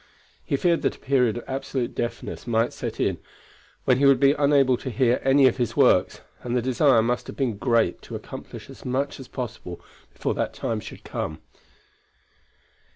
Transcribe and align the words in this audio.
He 0.43 0.55
feared 0.57 0.81
that 0.81 0.95
a 0.95 0.99
period 0.99 1.37
of 1.37 1.43
absolute 1.47 1.93
deafness 1.93 2.47
might 2.47 2.73
set 2.73 2.99
in 2.99 3.19
when 3.85 3.99
he 3.99 4.07
would 4.07 4.19
be 4.19 4.31
unable 4.33 4.75
to 4.77 4.89
hear 4.89 5.21
any 5.23 5.45
of 5.45 5.57
his 5.57 5.77
works, 5.77 6.21
and 6.41 6.57
the 6.57 6.61
desire 6.63 7.03
must 7.03 7.27
have 7.27 7.35
been 7.37 7.55
great 7.55 8.01
to 8.01 8.15
accomplish 8.15 8.67
as 8.67 8.83
much 8.83 9.19
as 9.19 9.27
possible 9.27 9.79
before 10.11 10.33
that 10.33 10.55
time 10.55 10.79
should 10.79 11.03
come. 11.03 11.43